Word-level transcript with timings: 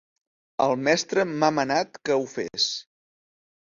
El 0.65 0.73
mestre 0.87 1.27
m'ha 1.35 1.51
manat 1.61 2.03
que 2.03 2.19
ho 2.19 2.29
fes. 2.37 2.71